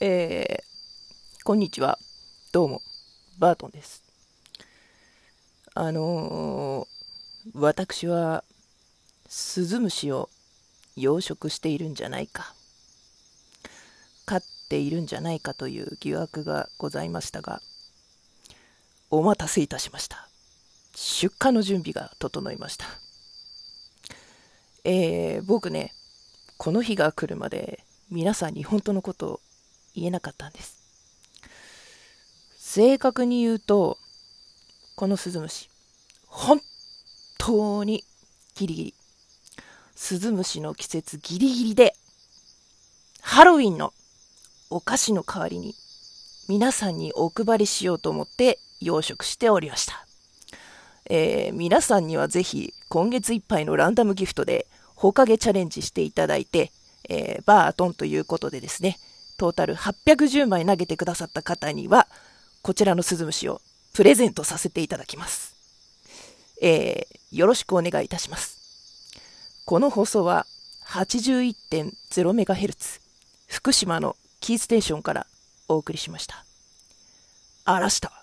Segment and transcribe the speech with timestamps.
[0.00, 1.98] えー、こんにちは。
[2.52, 2.82] どうも、
[3.40, 4.04] バートンです。
[5.74, 8.44] あのー、私は、
[9.26, 10.30] スズムシを
[10.94, 12.54] 養殖しているんじゃないか、
[14.24, 17.60] 飼っているんじゃないかという疑惑がございましたが、
[19.10, 20.28] お待たせいたしました。
[20.94, 22.86] 出荷の準備が整いました。
[24.84, 25.92] えー、僕ね、
[26.56, 29.40] この日が来るまで皆さんに本当のことを
[29.98, 30.78] 言えなかったんです。
[32.58, 33.98] 正確に言うと、
[34.96, 35.68] このスズムシ、
[36.26, 36.60] 本
[37.38, 38.04] 当に
[38.54, 38.94] ギリギリ。
[39.94, 41.94] スズムシの季節ギリギリで、
[43.20, 43.92] ハロウィンの
[44.70, 45.74] お菓子の代わりに
[46.48, 50.06] 皆さんにお配りしようと思って養殖しておりました。
[51.10, 56.70] えー、皆さんにはぜひ今月いっぱいのランダムギフトでほかげチャレンジしていただいて、
[57.08, 58.98] えー、バートンということでですね、
[59.38, 62.06] トータル810枚投げてくださった方には、
[62.60, 63.62] こちらのスズムシを
[63.94, 65.56] プレゼントさせていただきます。
[66.60, 68.58] えー、よろしくお願いいたします。
[69.64, 70.44] この放送は
[70.88, 73.00] 81.0MHz
[73.46, 75.28] 福島のキーステーションから
[75.68, 76.44] お送りしました。
[77.64, 78.17] あらした。